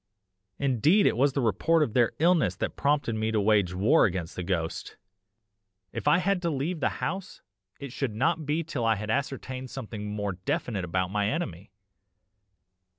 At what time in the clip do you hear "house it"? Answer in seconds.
7.05-7.91